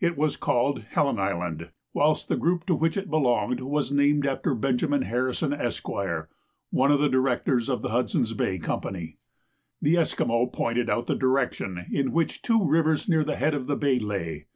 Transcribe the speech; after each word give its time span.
It 0.00 0.16
was 0.16 0.38
called 0.38 0.80
Helen 0.92 1.18
Island, 1.18 1.68
whilst 1.92 2.30
the 2.30 2.38
group 2.38 2.64
to 2.64 2.74
which 2.74 2.96
it 2.96 3.10
belonged 3.10 3.60
was 3.60 3.92
named 3.92 4.24
after 4.24 4.54
Benjamin 4.54 5.02
Harrison, 5.02 5.52
Esq. 5.52 5.86
one 6.70 6.90
of 6.90 7.00
the 7.00 7.08
Directors 7.10 7.68
of 7.68 7.82
the 7.82 7.90
Hudson's 7.90 8.32
Bay 8.32 8.58
Company. 8.58 9.18
The 9.82 9.98
Esquimaux 9.98 10.46
pointed 10.46 10.88
out 10.88 11.06
the 11.06 11.14
direction 11.14 11.84
in 11.92 12.12
which 12.12 12.40
two 12.40 12.64
rivers 12.64 13.10
near 13.10 13.24
the 13.24 13.36
head 13.36 13.52
of 13.52 13.66
the 13.66 13.76
bay 13.76 13.98
lay. 13.98 14.46